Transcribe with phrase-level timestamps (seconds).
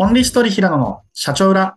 [0.00, 1.74] オンリーストーリー平野の社長裏。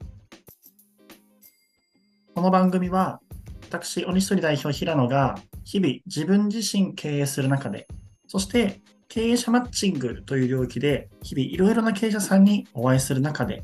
[2.35, 3.19] この番組は、
[3.67, 7.87] 私、オンリーストーリー代表平野が、日々自分自身経営する中で、
[8.27, 8.79] そして
[9.09, 13.63] 経営者マッチングという領域で、日々いろいろな経営者さんにお会いする中で、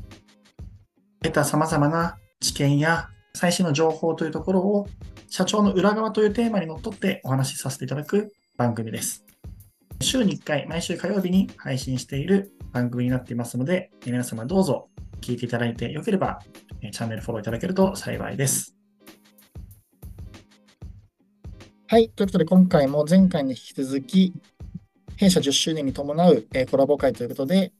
[1.22, 4.88] 得た様々な知見や最新の情報というところを、
[5.28, 9.27] 社長の裏側というテーマにのっとってお話しさせていただく番組です。
[10.00, 14.88] 週に1回、毎週火曜日に配信している番組になっていますので、皆様どうぞ
[15.20, 16.40] 聞いていただいてよければ、
[16.80, 18.76] チャンネルフォローいただけると幸いです。
[21.88, 22.10] はい。
[22.10, 24.32] ということで、今回も前回に引き続き、
[25.16, 27.72] 弊社10周年に伴うコラボ会ということで、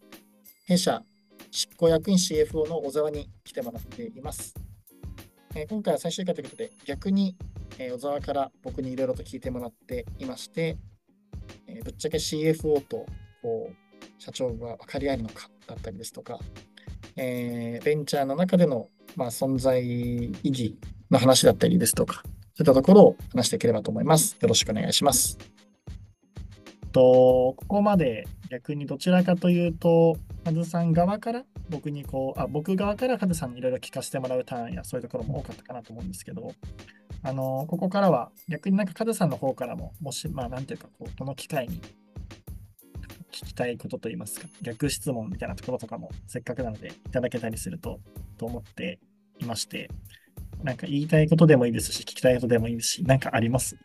[0.65, 1.03] 弊社
[1.51, 4.55] 執行役員 CFO の小沢に来てもらっています。
[5.69, 7.37] 今回は最終回ということで、逆に
[7.79, 10.77] 小沢から僕にいろいろと聞いてもらっていまして、
[11.69, 13.07] えぶっちゃけ CFO と
[13.43, 16.39] こう社長が分かり合えるのかだったりですとか、
[17.17, 20.79] えー、ベンチャーの中での、まあ、存在意義
[21.11, 24.37] の話だったりですとか、そういったところを話していければと思います。
[24.41, 25.39] よろしくお願いします。
[26.93, 36.53] とここまで逆にどちらかというと、カズさん側から僕にこう、あ僕側からカズさんにいろいろ聞かせてもらうターンやそういうところも多かったかなと思うんですけど、
[37.23, 41.81] あのここからは逆になんかカズさんの方からも、もし、まあなんていうかこう、この機会に
[43.33, 48.01] 聞きたいことといいますか、逆質問みたいなところとかもせっかくなのでいただけたりすると、
[48.37, 49.01] と思って
[49.41, 49.91] いまして、
[50.63, 53.77] なんか言いたいことでもいいですし、聞きたいことでもいいですし、なんかあります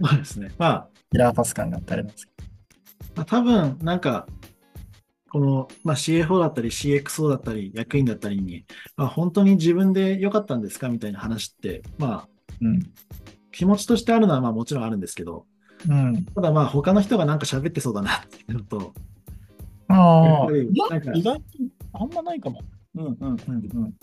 [0.00, 0.52] そうですね。
[0.58, 2.48] まあ、キラーパス感があったりなんですけど。
[3.16, 4.26] まあ、多分、なんか、
[5.36, 8.64] この、まあ、CFO だったり CXO だったり役員だったりに、
[8.96, 10.88] まあ、本当に自分で良かったんですか？
[10.88, 12.28] みたいな話って、まあ、
[12.62, 12.80] うん、
[13.52, 15.44] 気持ちとしてあるのはまあもちろんあるんですけど、
[15.86, 18.94] うん、ただまあ他の人がなんか喋ってそうだなっていうのと、
[19.88, 22.62] ああ、意外にあんまないかも。
[22.94, 23.94] うんうんうんうん。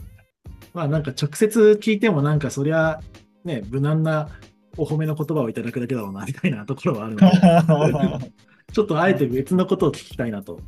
[0.76, 3.00] まあなんか直接聞いてもなんかそりゃ
[3.44, 4.30] ね、無難な
[4.78, 8.32] お褒めの言葉をいただくだけだろうなみたいなところはあるので、
[8.72, 10.60] ちょっとあえて別のことを聞きたいなと。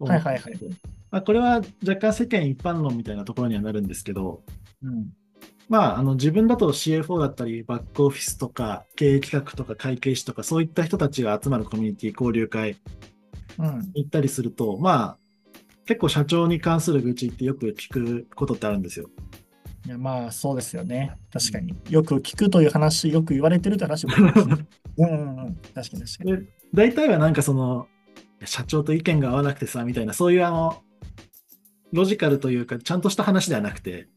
[0.00, 0.58] はいはいはい。
[1.10, 4.42] まあ、これは若干世間一般論みたいなところにはなるんですけど、
[4.82, 5.10] うん、
[5.68, 12.76] まあ、あの自分だと CFO だったり、バックオフィスとか、経営企画とか会計士とか、そういった人たちが集まるコミュニティ、交流会
[13.94, 15.18] 行ったりすると、うん、まあ、
[15.86, 19.10] 結構社長に関する愚痴ってよく聞くことってあるんですよ。
[19.86, 21.16] いやまあそうですよね。
[21.32, 21.74] 確かに。
[21.88, 24.12] よく聞くという話、よく言われてるって話も。
[24.98, 25.56] うんうんうん。
[25.74, 26.46] 確かに確かに。
[26.74, 27.88] 大体はなんかその、
[28.44, 30.82] 社長と意見が合わなくてさ、みたいな、そういうあの、
[31.92, 34.08] ロジカルというか、ちゃんとした話ではなくて、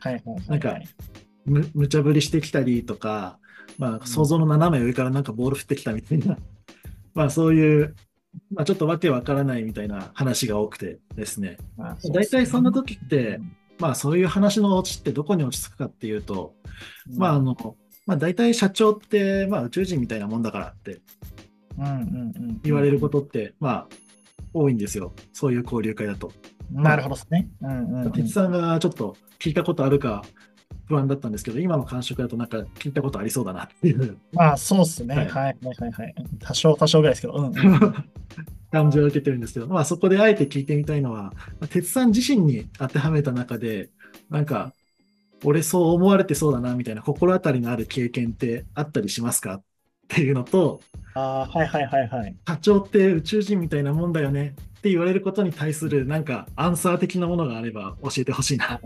[0.00, 0.78] はいはいはいはい、なんか
[1.44, 3.38] む、無茶ぶりしてきたりとか、
[3.78, 6.38] まあ、想像の斜め上からなんかボール振ってきたみたいな、
[7.14, 7.94] まあそういう、
[8.52, 11.56] まあ、ちょっとわけわからないみたいな話が多くてですね。
[11.76, 13.40] まあ、大体そんな時って、
[13.78, 16.54] まあそういう話の落ちってどこに落ち着くかっていうと、
[17.10, 17.56] うん、まああの、
[18.06, 21.00] まあ大体社長って、まあ宇宙人みたいなもんだからって
[22.62, 23.88] 言われることって、まあ
[24.52, 25.12] 多いんですよ。
[25.32, 26.32] そういう交流会だと。
[26.72, 27.48] なるほどですね。
[28.14, 30.24] 鉄さんがちょっと聞いたことあるか
[30.86, 34.18] 不安だったんですけど、今の感触だとなんか聞いたことありそうだなっていう。
[34.32, 35.26] まあそうですね、はい。
[35.26, 36.14] はいはいはいはい。
[36.40, 37.34] 多少多少ぐらいですけど。
[37.34, 37.94] うん、うん、
[38.72, 41.32] 感情を受けてるんですけど、まあそこであえて聞いてみたいのは、
[41.70, 43.90] 鉄さん自身に当てはめた中で、
[44.30, 44.72] なんか、
[45.44, 49.62] 俺そう思われてそうだなみたいな心当たりのある経験ってあったりしますか？
[50.10, 50.80] っていうのと、
[51.14, 52.36] あはいはいはいはい。
[52.48, 58.80] 社長って宇宙人みたいなもんだよねって言われることに対するなんかアンサー的なものがあれば教えてほしいな。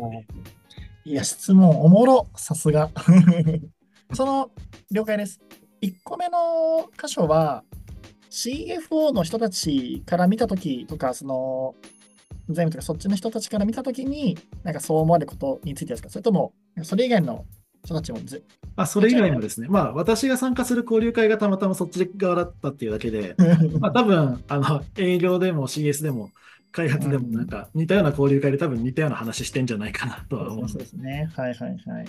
[1.06, 2.90] いや、質問おもろ、さすが。
[4.12, 4.50] その、
[4.90, 5.40] 了解です。
[5.82, 7.64] 1個目の箇所は、
[8.30, 11.74] CFO の人たちから見たときとか、その、
[12.48, 16.08] 全部とかそっちの人たちから見たときに、なんかそう思われることについてですか？
[16.08, 16.52] それとも、
[16.82, 17.44] それ以外の
[17.84, 18.43] 人たちもず
[18.77, 23.36] あそれ以外もですね、まあ、私が参加する交流会がたまたまそっち側だったっていうだけで、
[23.78, 26.31] まあ、多分あの営業でも CS でも
[26.72, 30.69] 開発でもなんか似たような交流会で多分似たような話してんじゃないかなとは思う。
[30.69, 31.31] そうですね。
[31.36, 32.04] はいはいはい。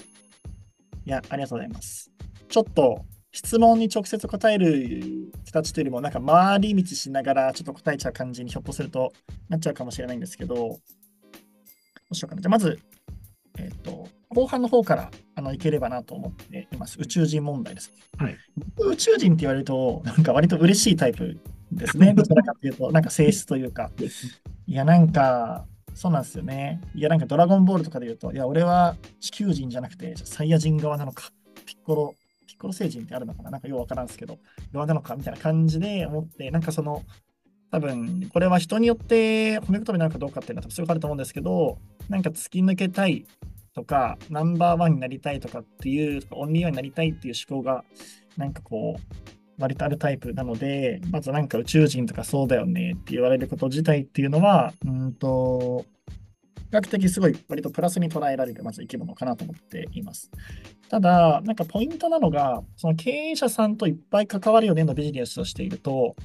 [1.06, 2.12] いや、ありがとうございます。
[2.50, 9.12] ちょっと質問に直接答える形というよりも、なんか回り道しながらちょっと答えちゃう感じにひょっとすると
[9.50, 10.80] なっちゃうかもしれないんですけど、ど
[12.10, 12.42] うしようかな。
[12.42, 12.80] じゃあまず、
[13.60, 16.98] えっ、ー、と、後半の方からあのいければなと思っています。
[17.00, 17.92] 宇宙人問題です。
[18.18, 18.38] はい、
[18.78, 21.40] 宇宙人って言われると、なんか割と嬉しいタイプ
[21.72, 22.14] ですね。
[22.16, 23.92] どちらかというと、なんか性質というか。
[24.68, 26.82] いや、なんか、そうなんですよね。
[26.94, 31.32] いや、なんかドラゴンボールとかで言うと、いや、俺は地球人じゃなくて、サイヤ人側なのか、
[31.66, 32.14] ピッコロ、
[32.46, 34.40] ピッコロ星人ってあるのかななんかようわからんすけど、
[34.74, 37.04] 側なのかみたいな感じで思って、なんかその、
[37.72, 41.78] 多分、これは人によって褒め言葉になるかどうかっていうのは強くあると思うんですけど、
[42.10, 43.26] なんか突き抜けたい
[43.76, 47.84] とか、ナンバーワンになりたいとかっていう、オンリーワンになりたいっていう思考が、
[48.38, 49.16] なんかこう、
[49.58, 55.86] 割とあるタイプなので、まずなんか宇宙人とかそうだよねって言われること自体っていうのは、うんと、
[56.72, 60.32] 比較的すごい割とプラスに捉えられるまず生き物かなと思っています。
[60.90, 66.16] ただ、なんかポイントなのが、その経営者さんといっぱい関わるよねのビジネスをしていると、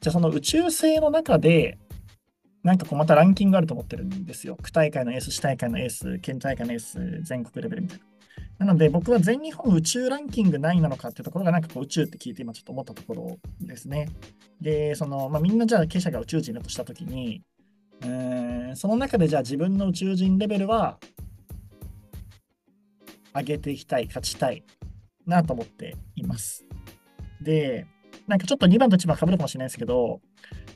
[0.00, 1.78] じゃあその宇宙性の中で、
[2.62, 4.56] なんかこうまたランキングあると思ってるんですよ。
[4.56, 8.04] 区大会のエース、市大会のエース、県大会のエース、全国レベルみたいな。
[8.66, 14.10] なので僕は全日本宇宙ランキング何位なのかっていうところがなんかこう宇宙って聞いて今ちょっと思ったところですね。
[14.60, 17.42] で、その、まあ、みんなじゃあ経営者が宇宙人だとしたときに、
[18.02, 20.98] えー、その中でじゃあ自分の宇宙人レベルは
[23.34, 24.62] 上げていきたい、勝ちたい
[25.26, 26.66] なと思っています。
[27.40, 27.86] で、
[28.26, 30.20] なんかちょっと2番と1番かぶるかもしれないですけど、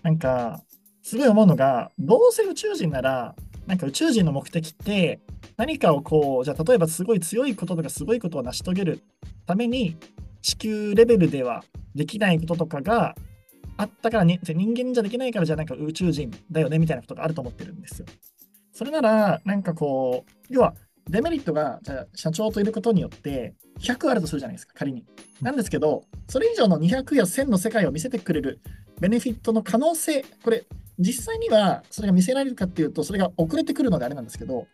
[0.03, 0.63] なんか、
[1.05, 3.37] すごい思うのが、どうせ宇宙人なら、
[3.67, 5.21] なんか宇宙人の目的って、
[5.59, 9.03] 何かをこう、じゃあ例えばすごい強いこととかすごいことを成し遂げる
[9.47, 9.99] ために、
[10.41, 11.63] 地球レベルでは
[11.95, 13.15] できないこととかが
[13.77, 18.07] あったから、ね、人間じゃできないからじゃあなんか宇宙人だよねみたいなことがあると思ってるんですよ。
[18.73, 20.75] それなら、なんかこう、要は
[21.11, 25.05] デメリットが、じゃあ社長といることによって100あるとするじゃないですか、仮に。
[25.43, 28.61] なんですけど、それ以上の200や1000の世界を見せてくれる
[29.01, 30.65] ベネフィットの可能性、これ、
[30.99, 34.67] 実際にはそれが見せられるかっていうと、それが遅れてくるのであれなんですけど、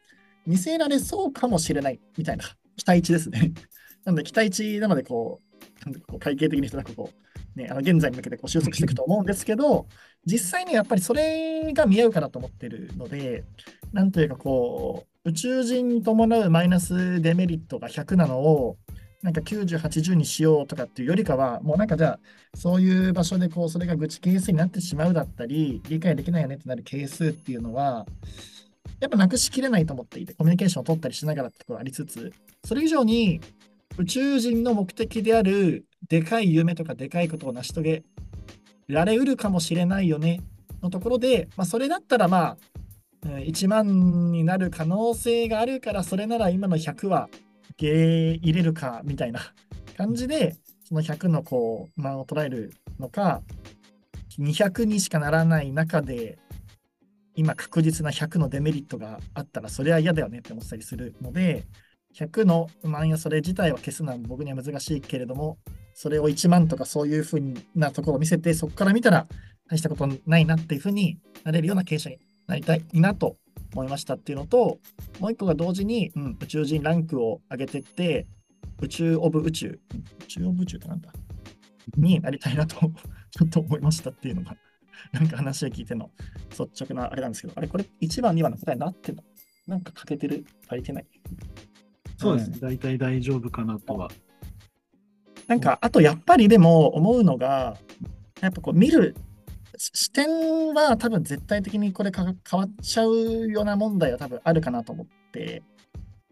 [0.46, 2.44] 見せられそうかもしれないみたいな
[2.76, 3.52] 期待値ですね。
[4.04, 5.40] なので、期待値なので、こ
[5.86, 7.10] う、こう会計的に人なんかこ
[7.56, 9.86] う、ね、あの現在に向けてこう収束していくと思うんですけど、
[10.24, 13.44] 実際にやっぱりそれが見合うかなと思ってるので、
[13.92, 18.76] なんというかこう、宇宙人に伴うマイナスデメリットが100なのを、
[19.22, 22.20] なんか90、80にしようとかっていうよりかは、もうなんかじゃあ、
[22.54, 28.06] そういう場所でこう、それが愚痴係数になってしまうだったり、理解できないよねってなる係数っていうのは、
[28.98, 32.32] やっぱなくしきれないと思っていて、コミュニケーションを取ったりしながらってところありつつ、
[32.64, 33.40] それ以上に
[33.98, 38.02] 宇宙人の目的であるでかい夢とかでかいことを成し遂げ
[38.88, 40.40] られうるかもしれないよね
[40.82, 42.56] のところで、まあ、それだったらまあ、
[43.26, 47.28] 1万になる可能性があるから、それなら今の100は
[47.80, 49.40] 受け入れるかみたいな
[49.96, 50.56] 感じで、
[50.86, 53.42] その100のこう、間を捉えるのか、
[54.38, 56.38] 200にしかならない中で、
[57.34, 61.64] 今確実な100のデメリットがあったら、それは嫌だよねって思ったりするので、
[62.14, 65.56] 100の不満やそれ自体は消すのは僕には難しいけれども、
[65.94, 69.26] それを1万とかそういうふうなところを見せて、そこから見たら
[69.70, 73.36] 大したことないなっていうふうになれるような経営者になりたいなと
[73.72, 74.78] 思いましたっていうのと、
[75.20, 78.26] もう一個が同時に、うん、宇宙人ランクを上げてって、
[78.80, 79.80] 宇宙オブ宇宙、
[80.22, 81.12] 宇宙オブ宇宙ってなんだ？
[81.96, 82.76] になりたいなと
[83.30, 84.56] ちょっと思いましたっていうのが、
[85.12, 86.10] なんか話を聞いての
[86.50, 89.24] 率直なあれなんですけど、あれ、これ1番、2番の答えになってんの？
[89.66, 90.44] なんか欠けてる？
[90.68, 91.06] 足りてない？
[92.16, 92.50] そうです。
[92.50, 94.10] ね、大体大丈夫かなとは。
[95.46, 97.76] なんか、あとやっぱりでも思うのが、
[98.40, 99.16] やっぱこう見る
[99.82, 102.32] 視点は多分絶対的にこれ変わ
[102.66, 105.62] っちゃうような問題は多分あるかなと思って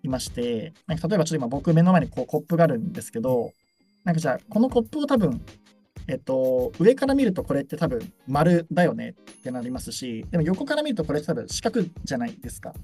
[0.03, 3.53] いまして、なんか例えばちょっと今僕目の前にこうコップがあるんですけど、
[4.05, 5.41] なんかじゃあこのコップを多分、
[6.09, 12.75] えっと、上から見るとこれって多分丸だよねってなりますし、でも横から見るとこれ多分四角じゃないですか。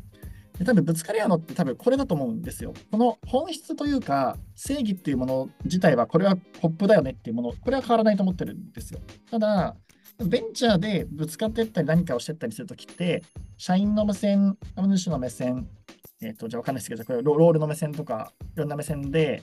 [0.58, 2.72] で多分ぶつかり合うのって多分これだと思うんですよ。
[2.90, 9.00] この本質というか正義っていうもの自体はこれはコップだよねっていうもの、これは変わらないと思ってるんですよ。
[9.30, 9.76] ただ、
[10.18, 13.22] ベンチャーでぶつかっていったり何かをしていったりするときって、
[13.56, 15.68] 社員の目線、株主の目線、
[16.22, 19.42] えっ、ー、と、じゃあわかんないですけど、これロールの目線とか、いろんな目線で、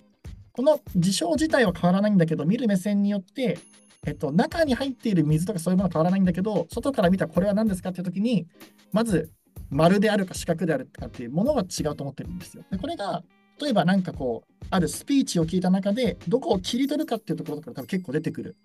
[0.53, 3.59] この事象自体は変わらないんだけど、見る目線によって、
[4.05, 8.47] えっと、中に入っている水とかそういうものは変わらないんだけど、外から見たこれは何ですかっていうときに、
[8.91, 9.29] まず
[9.69, 12.63] 丸であるか四角であるかっていうものは違うと思ってるんですよ。
[12.71, 13.23] でこれが
[13.61, 18.55] 例えば何かこう、あるスピーチを聞いた中で、どこを切り取るかっていうところとか多分結構出てくる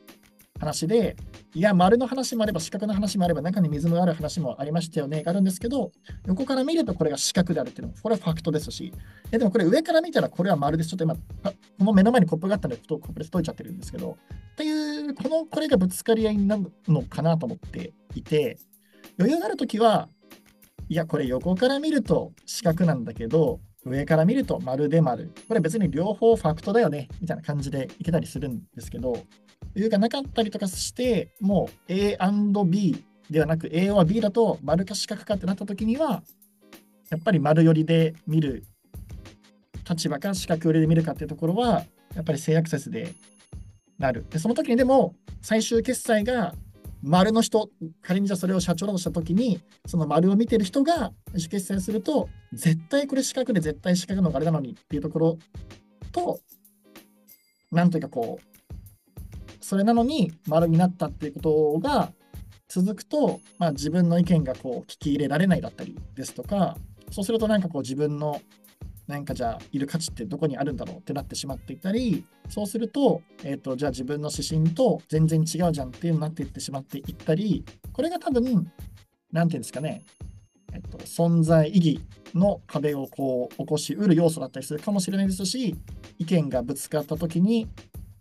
[0.59, 1.17] 話で、
[1.55, 5.93] いや、丸の話もあれば四角の話もあれば中に水のある話もありましたよねがあるんですけど、
[6.27, 8.93] 横から見るとこれが四角であるっていうのも、これはファクトですし、
[9.33, 10.91] えでもこれ上から見たらこれは丸です。
[10.91, 11.21] ちょっと今、こ
[11.85, 14.17] の目の前にコップがあったので、コップで解いちゃってるんですけど、
[14.53, 18.59] っていう、この、これがぶつかり合いになるのかなと思っていて、
[19.19, 20.09] 余裕があるときは、
[20.89, 25.31] いや、これ横から見ると四角なんだけど、上から見ると丸で丸。
[25.49, 29.19] これ別に両方ファクトだよね、みたいな感じでいけたりするんですけど、
[29.79, 36.23] いうがなかったりとかして、もう A&B ではなく A は B だと丸か四角かってなった時には、
[37.11, 38.65] やっぱり丸寄りで見る
[39.89, 43.13] 立場か四角寄りで見るかっていうところは、やっぱり性アクセスで
[43.99, 44.27] なる。
[44.31, 46.55] で、その時にでも最終決済が
[47.03, 47.71] 丸の人、
[48.03, 51.13] 仮にじゃそれを社長だとしたときに、その丸を見てる人が意思
[51.51, 55.39] 決済すると、絶対これ四角で絶対四角のあれなのにっていうところ
[56.13, 56.41] と、
[57.71, 58.56] なんというかこう、
[59.67, 62.13] それなのに丸になったっていうことが
[62.69, 66.77] 続くと、まあ、自分の意見がこう聞き入れられないだったりですとか、
[67.11, 68.41] そうするとなんかこう自分の
[69.09, 78.71] なんかじゃあいる価値ってどこにあるんだろうってなってしまっていたり、そうすると、えっ、ー、と、じゃあ自分の指針と全然違うじゃんっていうになっていってしまっていったり、これが多分、
[79.33, 80.05] なんていうんですかね、
[80.73, 82.01] えっ、と、存在意義
[82.35, 85.75] の壁をこう起こしうる要素だったりするかもしれないですし、
[86.19, 87.69] 意見がぶつかった時に、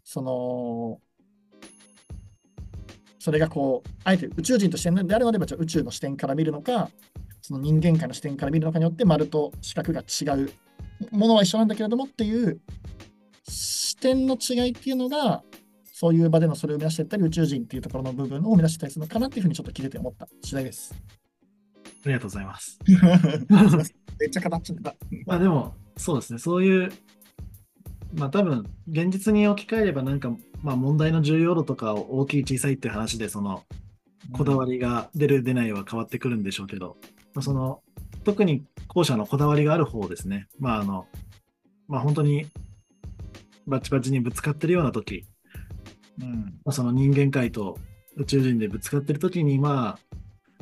[0.03, 0.99] その、
[3.25, 6.91] それがこう、あえて宇宙人としてであるのであれば、宇宙の視点から見るのか、
[7.41, 10.51] その人間界の視点から見るのかによって丸と四角が違う
[11.09, 12.61] ものは一緒なんだけれどもっていう
[13.49, 15.41] 視点の違いっていうのが、
[15.91, 20.93] そういう場でのそれを生み出していったり、宇宙人っていうところの部分を生み出してたりするのかなっていうふうにちょっと聞いてて思った次第です。
[20.93, 22.77] ありがとうございます。
[24.19, 24.95] めっちゃ語っちゃった。
[25.25, 26.91] まあでも、そうですね、そういう、
[28.15, 30.31] まあ多分、現実に置き換えれば、なんか、
[30.61, 33.63] まあ問題の重要度とかを大きい小さいっていう話で、その、
[34.31, 36.97] こだわりが出る出ないは変わってくるんでしょうけど、
[37.33, 37.81] まあ、その
[38.23, 40.47] 特に後者のこだわりがある方ですね。
[40.59, 41.05] まあ、あの、
[41.87, 42.47] まあ、本当に
[43.67, 45.25] バチバチにぶつかってるような時、
[46.19, 46.59] うん。
[46.65, 47.77] まあ、その人間界と
[48.15, 49.99] 宇宙人でぶつかってる時に、まあ、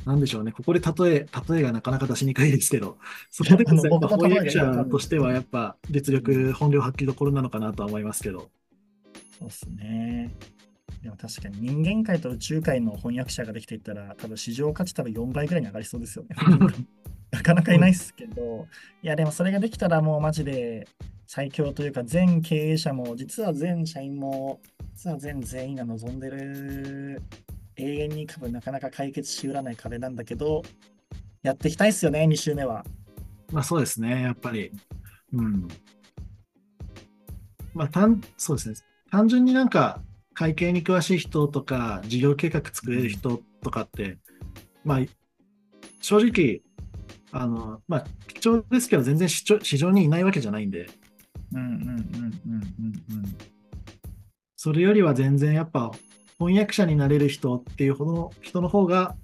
[0.06, 2.98] なんでしょうね、ここで例え、例えがなかなか出しにくいですけど、
[3.30, 8.50] そこで翻訳者としてはやっぱ実力、本領発揮どころなのかなとは思いますけど。
[9.40, 10.36] そうですね。
[11.02, 16.36] でも確かに人間界と宇宙界の翻訳者ができていったら、多分市場価値多分4倍ぐらいに上がりそうですよね。
[17.32, 18.68] なかなかいないですけど、
[19.02, 20.88] いや、でもそれができたらもうマジで
[21.26, 24.62] 最強というか、全経営者も、実は全社員も、
[24.94, 27.22] 実は全全員が望んでる、
[27.78, 30.64] 永遠に多分なかなか解決しうらない壁なんだけど、
[31.42, 32.86] やっていきたいですよね、2週目は。
[33.52, 34.72] まあそうですね、やっぱり。
[35.34, 35.68] うん。
[37.74, 38.76] まあ、単そうですね。
[39.12, 40.02] 単純になんか
[40.34, 44.18] 会計に詳しい人とか、事業計画作れる人とかって、
[44.84, 45.00] まあ、
[46.02, 46.62] 正直、
[47.32, 50.90] あの、まあ、貴重ですけど、全然市場にいないわけじゃないんで。
[51.54, 53.38] うんうんうんうんうんうん。
[54.56, 55.92] それよりは全然やっぱ
[56.40, 59.16] 翻訳者になれる人っていうほどの人の方が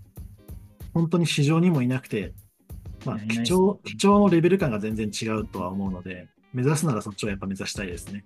[0.94, 2.34] 本当に市場にもいなくて、
[3.06, 8.26] まあ、貴重、貴重のレベル感が全然違うとは思うので、目指すならそっちをやっぱ目指したいですね。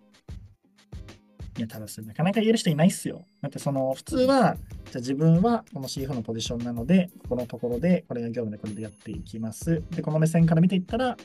[1.57, 3.25] いや、多分それなかなか言える人いないっすよ。
[3.41, 9.83] だってその、普通は、じゃあ自分はこの CFO のポジションなので、ここのところで、これが業務でこれでやっていきます。
[9.91, 11.15] で、この目線から見ていったら、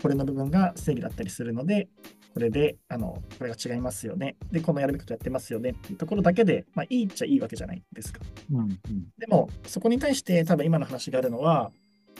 [0.00, 1.88] これの部分が整理だったりするので、
[2.34, 4.36] これで、あの、これが違いますよね。
[4.52, 8.20] で、このやるべきことやってますよねっていうところだけで、まあ、いいっちゃいいわけじゃないですか。
[8.52, 8.78] うん、うん、
[9.16, 11.72] でも、そこに対して多分今の話があるのは、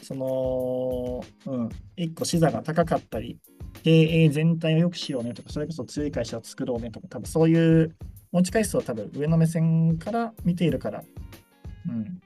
[0.02, 3.38] その、うん、一個視座が高かったり、
[3.82, 7.94] 経営全体を良くしようねとか、それこそ強い会社を作ろうねとか、多分そういう
[8.32, 11.04] 持ち返すを多分上の目線から見ているから。
[11.88, 12.20] うん。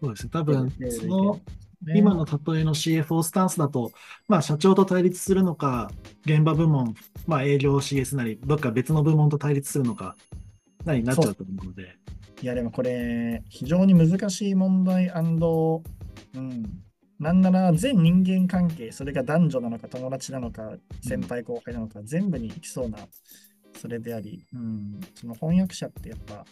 [0.00, 0.30] そうですね。
[0.32, 1.40] 多分、その、
[1.86, 3.92] 今の例えの CFO スタンスだと、
[4.28, 5.90] まあ、社長と対立するのか、
[6.26, 6.94] 現場部門、
[7.26, 10.16] まあ、営業 CS なり、どっか別の部門と対立するのか、
[10.84, 11.96] なになっちゃうと思うので。
[12.42, 16.82] いや、でもこれ、非常に難しい問題、うん、
[17.18, 22.98] なんなら全人間関係、それが男女なのか友達なのか先輩後輩なのか、全部に行きそうな
[23.78, 26.44] それであり、うん、その翻訳者ってやっぱ、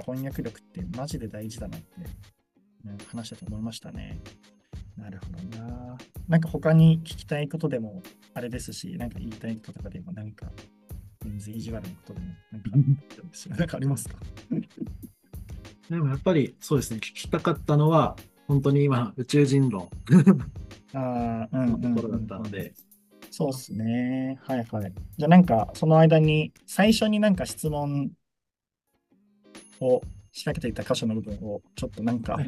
[0.00, 4.18] 翻訳力ってマジで大事だなって、ね、話したと思いましたね。
[4.96, 5.96] なるほどな。
[6.28, 8.02] なんか他に聞きたいことでも
[8.34, 10.50] あれですし、なんか言いたいこととかでもなんか、
[11.22, 12.70] 全然意地悪なことでもなんか、
[13.56, 14.16] なんかありますか？
[15.90, 18.16] でもやっぱりそうですね、聞きたかったのは、
[18.48, 19.88] 本当に今、宇宙人論
[20.94, 22.74] あのところだったので。
[23.30, 24.38] そうっすね。
[24.42, 24.92] はいはい。
[25.16, 28.10] じゃあなんか、その間に、最初になんか質問
[29.80, 32.38] を仕掛けていた箇所の部分を、ちょっとなんか、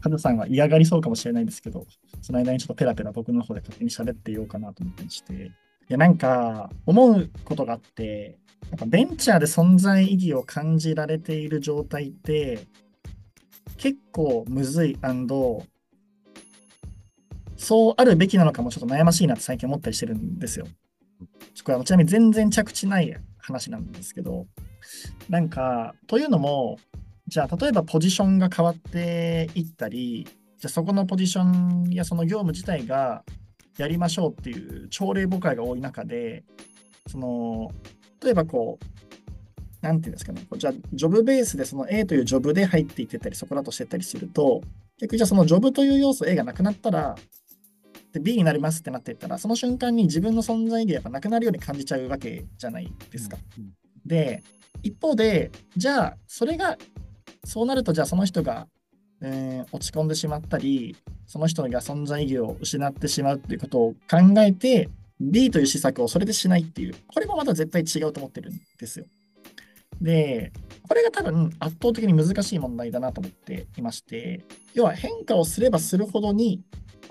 [0.00, 1.86] カズさんは嫌がりそうかもしれないんですけど、
[2.22, 5.34] その間にちょっとペラペラ僕の方で勝手に喋ってようかなと思ったりして。
[5.34, 5.48] い
[5.88, 8.38] や、なんか、思うことがあって、
[8.70, 12.60] なんかベンチャーで存在意義を感じられている状態って、
[13.76, 14.98] 結構むずい
[17.56, 20.66] そうあるべきなのかもちょっと悩ましいなって最近思ったりしてるんですよ。
[21.64, 24.46] これはちなみに全然着地ない話なんですけど、
[25.28, 26.78] なんか、というのも、
[27.30, 30.26] じゃあ例えばポジションが変わっていったり、
[30.58, 33.22] じゃあそこのポジションやその業務自体が
[33.78, 36.42] やりましょうっていう朝礼誤解が多い中で、
[37.06, 37.70] その、
[38.20, 38.84] 例えばこう、
[39.80, 44.60] なんていうんですかね、じゃあ、ジョブベースでその A というジョブで入っていってたり、そこだとしてたりすると、
[44.98, 47.14] 結局じゃあそのジョブという要素 A がなくなったら、
[48.12, 53.38] で B になりますってなっていったら、その瞬間に自分の存在意義がやっぱなくなるように感じちゃうわけじゃないですか。
[53.56, 53.72] うんうん、
[54.04, 54.42] で、
[54.82, 56.76] 一方で、じゃあ、それが、
[57.44, 58.66] そうなると、じゃあその人が、
[59.22, 64.88] えー、落ち込んでしまったり、その人が存在意義を失ってしまうっていうことを考えて、
[65.20, 69.04] B という施策をそれでしないっていう、これもまた絶対違うと思ってるんですよ。
[70.00, 70.52] で、
[70.88, 74.42] これが多分圧倒的に難しい問題だなと思っていまして、
[74.74, 76.62] 要は変化をすればするほどに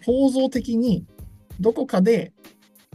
[0.06, 1.06] 構造的に
[1.60, 2.34] どこかで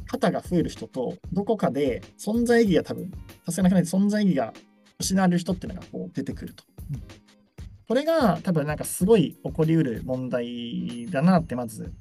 [0.06, 3.10] 肩が増える人と、どこかで存在意義が多分、
[3.46, 4.52] さすがなくない存在意義が
[4.98, 6.64] 失われる人っていうのがこう出てくると。
[7.86, 11.92] これが多分なんかすごい起こりうる問題だなってまず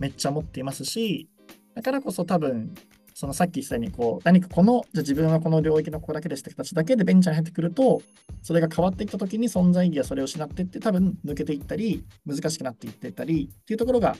[0.00, 1.28] めっちゃ思っていますし、
[1.74, 2.74] だからこそ多分
[3.14, 8.02] そのさっき言ったようにこう何かこのじゃ自分はこの領域のここだけでした人たちだけでベンチャーに入ってくると
[8.42, 14.16] それが変わっていった時に存在意義はそれを失ってって多分抜けていったり難しくなっていってたりっていうところが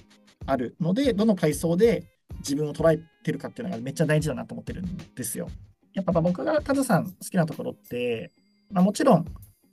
[0.46, 2.04] あるのでどの階層で
[2.38, 5.48] 自分を捉えてるかっていうのがめっちゃ大事だなと思ってるんですよ。
[5.92, 8.32] やっぱ僕がカズさん好きなところって、
[8.70, 9.26] まあ、もちろん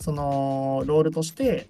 [0.03, 1.67] そのロールとして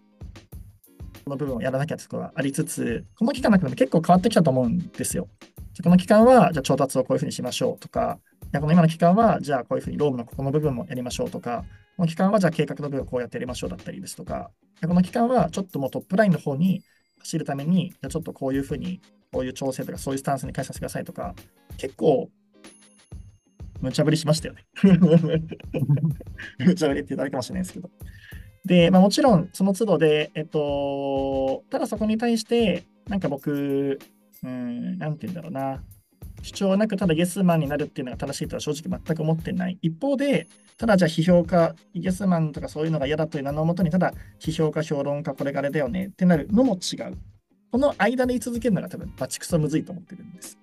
[1.24, 5.28] この部分をやらなきゃってことがありつつこの期間の中でも結構変わってきたと思うんですよ。
[5.74, 11.64] じゃこの期間は、じゃ調達をこういうふうにしましょうとか、いやこの今の期間は、じゃあこういうふうにロームのここの部分もやりましょうとか、
[11.96, 14.50] この期間は、じゃあ計画の部分をこうやってやりましょうだったりですとか、
[14.82, 16.82] この期間は、ちょっともうトップラインの方に
[17.20, 19.00] 走るために、じゃちょっとこういうふうに、
[19.32, 21.36] こういう調整とか、そういうスタンスに変えさせてくださいとか、
[21.78, 22.30] 結構、
[23.84, 24.66] 無茶ぶりしましたよね。
[26.60, 27.92] 無茶ぶりって言ったらかもしれないですけど。
[28.64, 34.00] で、まあ、もちろん、その都度で、えっと、ただそこに対して、なんか僕、
[34.42, 35.84] うん、なんて言うんだろうな。
[36.42, 39.78] 主張はなく、ただイエスマンになるっていうのが正しいとは正直全く思ってない。
[39.82, 40.48] 一方で、
[40.78, 47.18] ただじゃあ批評家、イエスマンとかそういうのが嫌だという名のもとに、ただ批評家、評論家、これがあれだよねってなるのも違う。
[47.70, 50.58] この間で居続けるのが多分バチクソむずいと思ってるんです。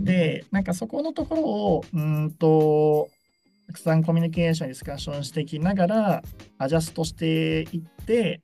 [0.00, 3.08] で、なんかそこのところを、うんと、
[3.66, 6.22] たくさんコミュニケーション、ディスカッションしていきながら、
[6.58, 8.40] アジャストしていって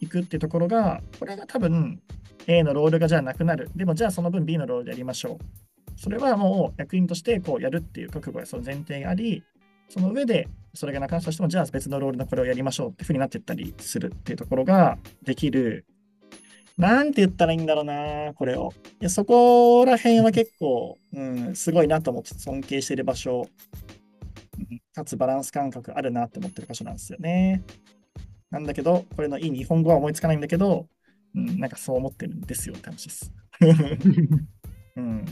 [0.00, 2.00] いくってところが、これが多分、
[2.46, 3.70] A のロールがじゃあなくなる。
[3.74, 6.00] でもじゃあその分 B のロールでやりましょう。
[6.00, 9.42] それはもう役員としてこうやるっていう覚悟がその前提があり、
[9.88, 15.86] その上でそれがなくなったとしても、じゃあ別のロールのこれをやりましょうっていうふうになっていったりするっていうところができる。
[16.76, 18.72] なんて言ったらいいんだろうな、これを。
[19.00, 23.46] いやそこら辺は結構、うん、すごいなと思って尊敬している場所、
[24.94, 27.62] かつバランス感覚あるなって思ってる場所なんですよね。
[28.50, 30.86] なんだけど、これのいい日本語は思いつかないんだけど、
[31.34, 33.32] うん、なんかそう思ってるんですよって話です。
[34.96, 35.24] うん、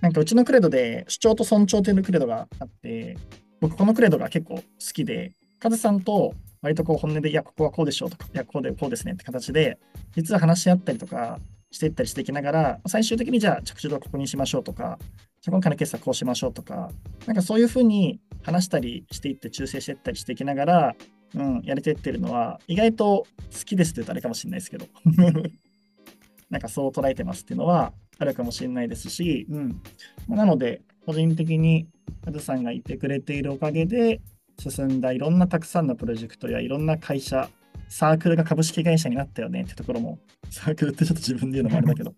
[0.00, 3.16] なんかうちのクレドで主張と尊重というクレドがあって、
[3.60, 9.78] 僕このクレドが結構好きで、カズさんと割とこう本音で、いや、ここはこうでしょうとか、いや、こうでこうですねって形で、
[10.16, 11.38] 実は話し合ったりとか
[11.70, 14.98] していったりしていきながら、最終的にじゃあ着地度をここにしましょうとか、
[15.40, 16.90] じゃ今回の決済こうしましょうとか、
[17.26, 20.96] なんかそういうふうに話したりしていって調整していったりしていきながら、
[21.34, 24.86] うん、やれていってるのは、意外と好きですって言うとあれかもしれないですけど、
[26.50, 29.82] なんかそう捉えてますっていうのはあるかもしれないですし、うん。
[30.28, 31.86] なので、個人的に
[32.24, 34.20] カズさんがいてくれているおかげで、
[34.58, 37.48] 進んだいろんなたくさんのプロジェクトやいろんな会社、
[37.88, 40.18] サークルが株式会社になったよねってところも、
[40.50, 42.14] サークルってちょっと自分で言うのもあれだけど、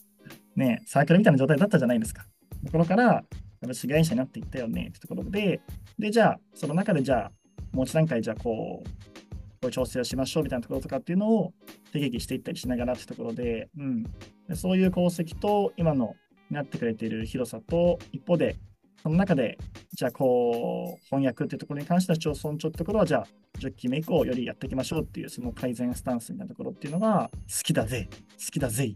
[0.57, 2.27] ね、サークルみたいな状態だったじゃないですか。
[2.65, 3.25] ところから
[3.61, 5.61] 株式会社になっていったよねってところで、
[5.99, 7.33] で、じゃあ、その中でじゃあ、
[7.73, 8.89] もう一段階、じゃあ、こう、
[9.61, 11.53] こういう調整をしましょうみたいなところとかっていうのを
[11.93, 16.17] 手劇していったりしながらってところで、うん、そういう功績と今の
[16.51, 18.57] なってくれている広さと、一方で、
[19.03, 19.59] その中で、
[19.93, 23.27] じゃあこう、翻訳っていうところに関しては、超尊重ってところは、じゃあ、
[23.59, 28.95] 10期目以降よりやっていきましょうっていう、その改善スタンスみたいなところっていうのが、好きだぜ、好きだぜ。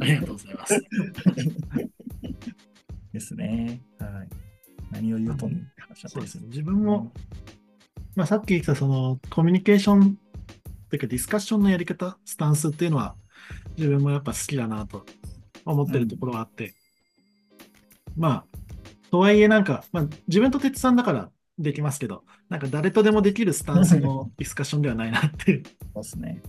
[0.00, 0.84] ありがとうございます。
[3.12, 3.80] ですね。
[3.98, 4.28] はい。
[4.90, 6.46] 何を言うとんねんって話だったですね。
[6.48, 7.12] 自分も、
[8.16, 10.16] まあ、さっき言ったそのコミュニケーション
[10.88, 13.16] というかディスカッションのやり方、スタンスっていうのは
[13.76, 15.04] 自分もやっぱ好きだなと
[15.64, 16.72] 思ってるところがあって、うん、
[18.16, 18.58] まあ、
[19.10, 25.62] とはいえなんか、まあ、自分と哲さんだからできますけど、なんか誰とでもできるスタンスの ディスカッションではないなっていう。
[25.94, 26.42] そうですね。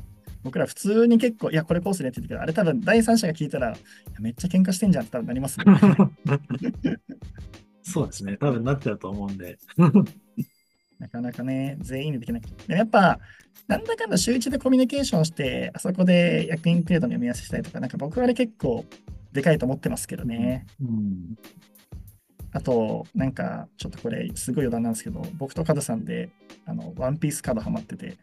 [0.44, 3.76] 僕ら普通に結構、いや、これコースねって言ってけど、あれ多分第三者が聞いたら、
[4.20, 5.66] めっちゃ喧嘩してんじゃんって多分なりますね。
[7.82, 8.38] そうですね。
[8.38, 9.58] 多分なっちゃうと思うんで。
[11.00, 12.42] なかなかね、全員でできない。
[12.42, 13.20] でもやっぱ、
[13.68, 18.86] なんだかんだ週一でコミュニケーションして、あそこで役員程度の読み合わせしたりとか、なんか僕はあれ結構
[19.36, 20.66] でかいと思ってますけどね。
[20.82, 21.36] うん、
[22.52, 26.30] あと、なんか、ちょっとこれ、すごい余談なんですけど、僕とカズさんで、
[26.66, 28.18] あの、ワンピースカードハマってて、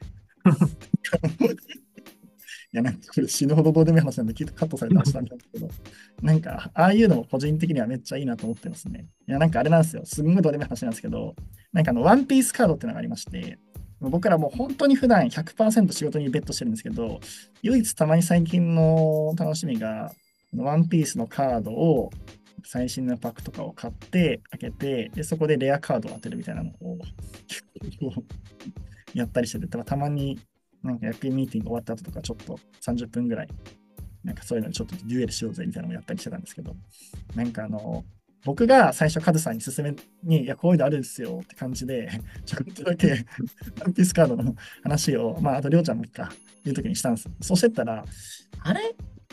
[2.75, 5.69] いや、なんかこれ死ぬほどどうでもいい話なんで、きっとカットされた話なんですけど、
[6.23, 9.09] なんか、ああいうのも個人的にはめっちゃいいなと思ってますね。
[9.29, 10.03] いや、なんかあれなんですよ。
[10.07, 11.37] すんごいどうでもいい話なんですけど、
[11.73, 13.59] なんかあの、ワンピースカードっていうのがありまして、
[14.01, 17.21] 僕らもう本当に普段100%仕事にベットしてるんですけど、
[17.63, 20.13] 唯一たまに最近の楽しみが、
[20.57, 22.11] ワンピースのカードを
[22.65, 26.99] 最新のパックとかを買って、開けて、でそこでレアカードを当てるみたいなのを
[29.15, 30.39] やったりしてて、たまに
[30.83, 33.49] なんか野球ミーティング終わった後とかちょっと30分ぐらい、
[34.25, 36.75] なんかそういうのちょっとデュエルしようぜみたいなのをやったりしてたんですけど、
[37.35, 38.05] なんかあの、
[38.45, 42.09] 僕が最初カズさんに勧めに、いや、こういうのあるんですよって感じで、
[42.45, 43.25] ちょっとだけ
[43.81, 46.33] ワンピースカードの話を、まあ、あとりょうちゃんもいいか、
[46.65, 47.31] いう時にしたんです。
[47.41, 48.05] そうしてったら、
[48.61, 48.81] あれ？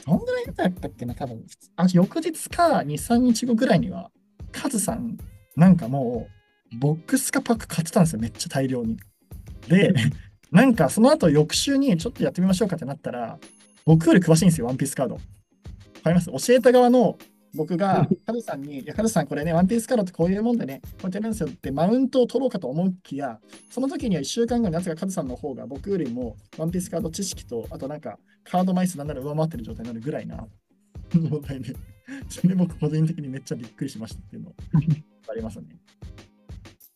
[0.06, 1.44] どんぐらいだったっけな、多分
[1.76, 4.12] あ翌日か2、3日後ぐらいには、
[4.52, 5.18] カズさん、
[5.56, 6.28] なんかも
[6.74, 8.98] う、ボックスかパック買ってたんですよ、めっちゃ大量に。
[9.68, 9.94] で、
[10.52, 13.40] なんかその後翌週にちょっとやってみましょうかってなったら、
[13.86, 15.16] 僕より詳しいんですよ、ワンピースカード。
[15.16, 15.22] わ
[16.04, 16.48] かります？
[16.48, 17.18] 教えた側の
[17.54, 30.48] 僕がカズさんに、いや、カズさん、これね、ワンピースカードってこういうもんでね、こうやってやるんですよってマウントを取ろうかと思うきや、その時には1週間後になぜかカズさんの方が僕よりもワンピースカード知識と、あとなんかカード枚数なんなら上回ってる状態になるぐらいな
[31.14, 31.76] 状態で、
[32.30, 34.54] それ僕個人的にめっちゃびっくりしましたっていうの
[35.28, 35.66] ありますね。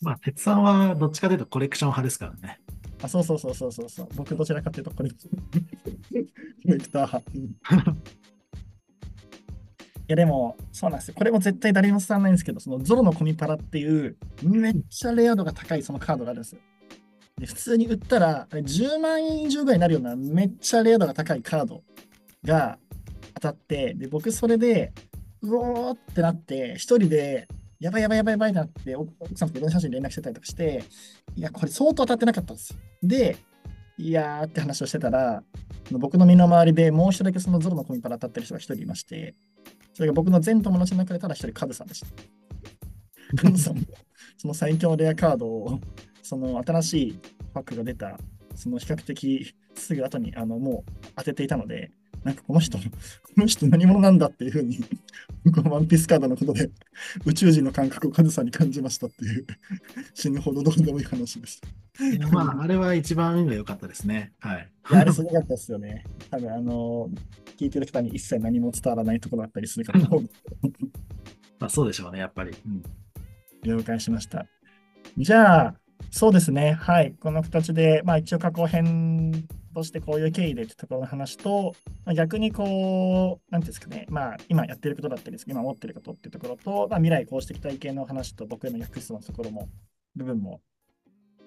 [0.01, 2.59] まあ、鉄さんはどっちかというとコレクション派ですからね。
[3.01, 4.07] あ、そうそうそうそうそうそう。
[4.15, 7.95] 僕どちらかというとコレクター派。
[10.03, 11.13] いやでも、そうなんですよ。
[11.17, 16.61] これも絶対誰も伝わらないんですけど、そのゾロのコミパラっていう、めっちゃレア度が高いそのカードがあるんですよ。
[17.37, 21.83] で普通に売ったら、10万円以上ぐらいになるような、めっちゃレア度が高いカード
[22.43, 22.77] が
[23.35, 24.91] 当たって、で、僕それで、
[25.41, 27.47] うおーってなって、一人で、
[27.79, 30.83] やばいやばいやばいやばいなって、奥さんといろんな写真連絡してたりとかして、
[31.35, 32.79] いや、これ相当当たってなかったんですよ。
[33.01, 33.37] で、
[33.97, 35.43] いやーって話をしてたら、
[35.91, 39.35] 僕の身の回りでもう一人だけそのゾロのコミパラ当たってる人が一人いまして、
[39.93, 42.07] それが僕の全友達の中でただ一人カズさんでした。
[43.37, 43.83] カズさんも、
[44.37, 45.79] その最強のレアカードを、
[46.23, 47.19] その新しい
[47.53, 48.19] パックが出た、
[48.55, 51.91] その比較的すぐ後にあのもう当てていたので、
[52.23, 52.83] なんかこの人、こ
[53.37, 54.79] の人何者なんだっていうふうに、
[55.43, 56.69] 僕はワンピースカードのことで
[57.25, 59.45] 宇宙人の感覚をカズさんに感じましたっていう、
[60.13, 61.67] 死ぬほどどうでもいい話でした。
[62.31, 64.33] まあ、あれは一番運が良かったですね。
[64.39, 64.69] はい。
[64.89, 66.03] いや、あれすごかったですよね。
[66.31, 67.09] 多分あの、
[67.57, 70.29] 聞いてる方に一切何も伝わらないところだったりするかと思う。
[71.59, 72.51] まあそうでしょうね、やっぱり。
[72.65, 72.83] うん、
[73.63, 74.47] 了解しました。
[75.17, 75.75] じゃあ、
[76.09, 76.73] そうですね。
[76.73, 77.15] はい。
[77.19, 89.69] この形で、まあ一応過去編としてこういう経緯でってところの話と、まあ、逆にこう、なんていうんですかね、まあ今やってることだったり、今持ってることっていうところと、まあ、未来こうしていきたい系の話と僕への逆質のところも、
[90.15, 90.61] 部分も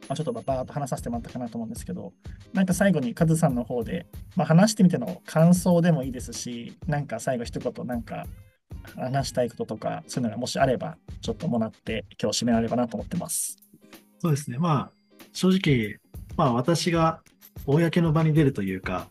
[0.09, 2.13] まあ、ちょっとバーっと話させてもらったかなと思うんですけど、
[2.53, 8.27] なんか最後にカズさんの方で、まあ、話してみての感想でもいいですし、なんか最後一言なんか
[8.97, 13.57] 話したいこととか、そういうのがもしあれば、ちょっともらって今日締められればなと思ってます。
[14.21, 14.59] そうですね。
[14.59, 14.93] まあ、
[15.33, 15.97] 正直、
[16.37, 17.23] まあ私が
[17.65, 19.09] 公の場に出るというか、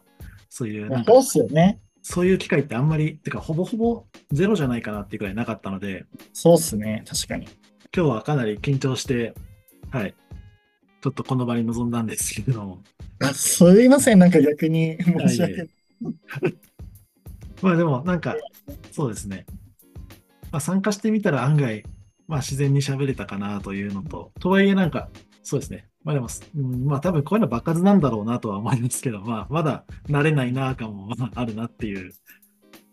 [0.49, 1.79] そういうなんか、そうっすよね。
[2.01, 7.47] そういう機会ってあんまり、てかほぼほぼゼロじゃないかなっていうくらいなかったので、そうっすね、確かに。
[7.95, 9.33] 今日はかなり緊張して、
[9.89, 10.13] はい、
[11.01, 12.83] ちょっとこの場に臨んだんですけれども。
[13.21, 15.69] あすいません、なんか逆に申し訳ない。
[17.61, 18.35] まあでも、なんか、
[18.91, 19.45] そうですね。
[20.51, 21.83] まあ、参加してみたら案外、
[22.27, 25.09] まあ自然に喋れたかなというのと、とはいえなんか、
[25.41, 25.87] そうですね。
[26.05, 32.13] まあでも、うん、まあ多分こういうの爆発なんだろうなとは思いますけど、まあまだ慣れないな感も あるなっていう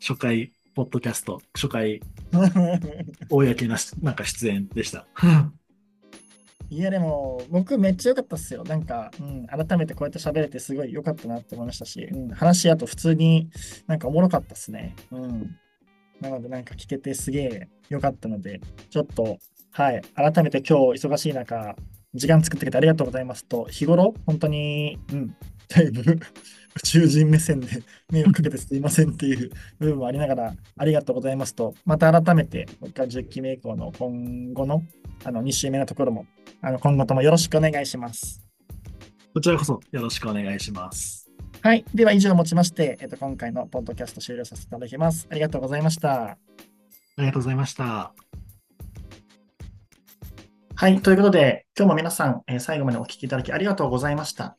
[0.00, 2.00] 初回ポッドキャスト、初回
[3.28, 5.06] 公ななんか出演でした。
[6.70, 8.64] いやでも僕めっちゃ良かったっすよ。
[8.64, 13.50] なんか、うん、改めてこうやって喋れてすごい良かったなって思いましたし、うん、話あと普通に
[13.86, 14.96] なんかおもろかったっすね。
[15.10, 15.54] うん。
[16.22, 19.36] なのでなんか聞けてすげえ良かったので、ちょっと、
[19.72, 21.76] はい、改めて今日忙しい中、
[22.14, 25.36] 時間作ってくれてありがとうございますと、日頃、本当に、うん、
[25.68, 26.02] だいぶ
[26.76, 34.84] 宇宙人目線で 迷惑かけてすいませんっていう部分もありながら、ありがとうございますと、また改めて、僕は10期目以降の今後の
[35.24, 36.26] あの2週目のところも、
[36.60, 38.42] あの今後ともよろしくお願いします。
[39.34, 41.30] こちらこそよろしくお願いします。
[41.62, 41.84] はい。
[41.94, 45.28] では以上をもちまして、えっと、今回のポッドキャスト終了させていただきます。
[45.30, 46.32] ありがとうございました。
[46.32, 46.38] あ
[47.18, 48.12] りがとうございました。
[50.82, 51.00] はい。
[51.00, 54.56] ということで、今日も皆さん、えー、最後までお聞きいただきありがとうございました。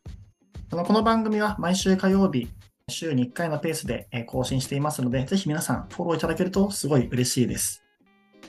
[0.72, 2.48] あのこの番組は毎週火曜日、
[2.88, 7.84] 週に1回のペースでえ更新していますので、ぜひ皆さんフォローいただけるとすごい嬉しいです。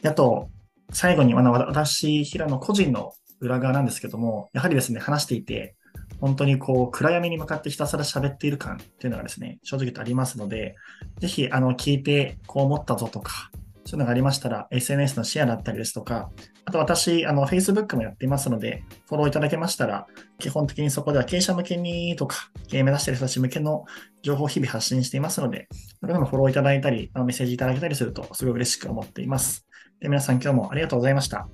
[0.04, 0.50] あと、
[0.92, 5.74] 最後に、あの、私、平野個人の裏側なんですけども、やはりですね、話していて、
[6.20, 10.76] 本当にこう、暗闇に向かってひたすら喋っている感っていうのがですね、正直とありますので、
[11.18, 13.50] ぜひ、あの、聞いてこう思ったぞとか、
[13.84, 16.30] そういうのがありましたら、SNS のシェアだったりですとか、
[16.64, 20.06] あと私、あの、Facebook もやっていますので、フォローいただけましたら、
[20.38, 23.84] 基本的にそこでは経営者向けにとか、経営目指している人たち向けの
[24.22, 25.68] 情報を日々発信していますので、
[26.00, 29.66] それでもフォローいただいたり、あのメッセージいただけたりすると、すごい嬉しく思っています。
[30.00, 31.48] で皆さん今日もありがとうございました。